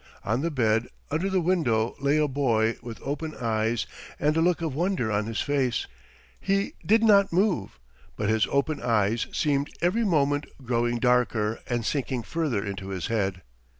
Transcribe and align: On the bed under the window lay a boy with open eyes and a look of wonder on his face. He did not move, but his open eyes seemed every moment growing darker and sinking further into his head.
On 0.25 0.41
the 0.41 0.49
bed 0.49 0.87
under 1.11 1.29
the 1.29 1.41
window 1.41 1.95
lay 1.99 2.17
a 2.17 2.27
boy 2.27 2.75
with 2.81 2.99
open 3.03 3.35
eyes 3.35 3.85
and 4.19 4.35
a 4.35 4.41
look 4.41 4.59
of 4.59 4.73
wonder 4.73 5.11
on 5.11 5.27
his 5.27 5.41
face. 5.41 5.85
He 6.39 6.73
did 6.83 7.03
not 7.03 7.31
move, 7.31 7.79
but 8.15 8.27
his 8.27 8.47
open 8.49 8.81
eyes 8.81 9.27
seemed 9.31 9.69
every 9.79 10.03
moment 10.03 10.47
growing 10.65 10.97
darker 10.97 11.59
and 11.69 11.85
sinking 11.85 12.23
further 12.23 12.65
into 12.65 12.89
his 12.89 13.05
head. 13.13 13.43